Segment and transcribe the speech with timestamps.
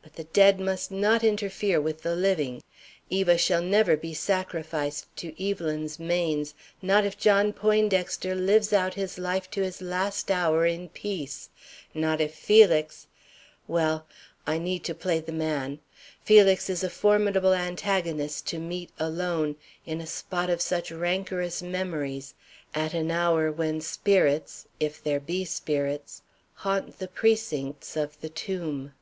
[0.00, 2.62] But the dead must not interfere with the living.
[3.10, 9.18] Eva shall never be sacrificed to Evelyn's manes, not if John Poindexter lives out his
[9.18, 11.50] life to his last hour in peace;
[11.92, 13.06] not if Felix
[13.68, 14.06] well;
[14.46, 15.78] I need to play the man;
[16.24, 22.34] Felix is a formidable antagonist to meet, alone, in a spot of such rancorous memories,
[22.74, 26.22] at an hour when spirits if there be spirits
[26.54, 28.94] haunt the precincts of the tomb.